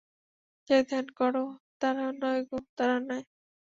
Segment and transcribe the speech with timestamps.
[0.69, 1.33] যাদের ধ্যান কর
[1.81, 3.23] তারা নয় গো, তারা নয়।